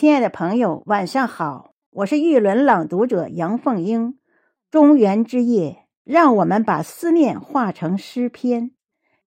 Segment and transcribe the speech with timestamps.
[0.00, 4.18] 亲爱的朋友，晚上好，我是玉轮朗读者杨凤英。
[4.70, 8.70] 中原之夜，让我们把思念化成诗篇。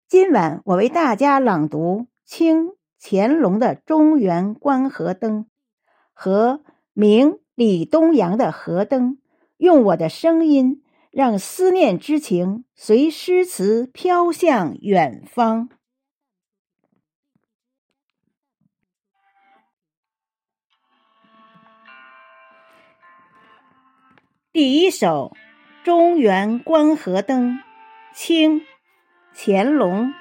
[0.09, 5.41] 今晚我为大家朗读清乾隆的《中原观河灯》
[6.15, 6.63] 和
[6.95, 9.17] 明李东阳的《河灯》，
[9.59, 15.69] 用我的声音，让思念之情随诗词飘向远方。
[24.53, 25.35] 第一首
[25.83, 27.53] 《中原观河灯》，
[28.15, 28.61] 清。
[29.35, 30.13] 乾隆，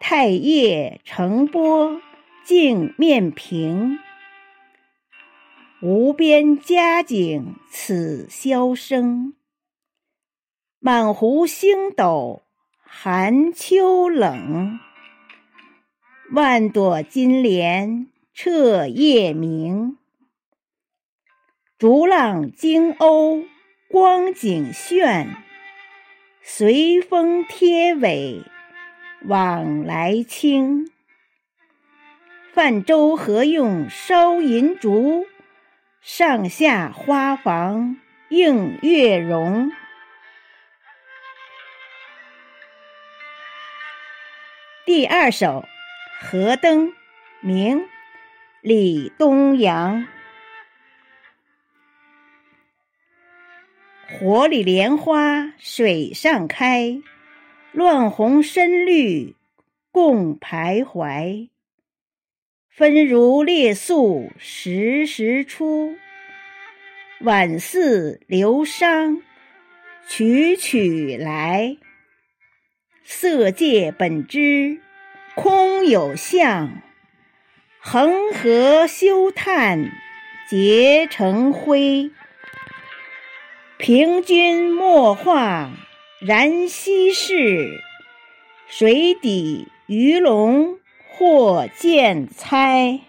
[0.00, 2.00] 太液澄波
[2.44, 4.00] 镜面平，
[5.80, 9.34] 无边佳景此消生。
[10.80, 12.42] 满湖星斗
[12.80, 14.80] 寒秋冷，
[16.32, 19.96] 万朵金莲彻夜明。
[21.82, 23.44] 逐浪惊鸥
[23.88, 25.34] 光景炫。
[26.40, 28.44] 随风贴尾
[29.24, 30.92] 往来轻，
[32.52, 35.26] 泛舟何用烧银烛？
[36.00, 37.96] 上下花房
[38.28, 39.72] 映月容。
[44.86, 45.64] 第二首
[46.24, 46.90] 《河灯》，
[47.40, 47.78] 明·
[48.60, 50.06] 李东阳。
[54.18, 57.00] 火里莲花水上开，
[57.72, 59.34] 乱红深绿
[59.90, 61.48] 共徘徊。
[62.68, 65.96] 分如列宿时时出，
[67.22, 69.22] 晚似流觞
[70.06, 71.78] 曲曲来。
[73.02, 74.80] 色界本知
[75.34, 76.82] 空有相，
[77.80, 79.90] 恒河休叹
[80.48, 82.10] 结成灰。
[83.84, 85.72] 凭君莫话
[86.20, 87.82] 然稀世，
[88.68, 90.78] 水底鱼龙
[91.10, 93.00] 或见猜。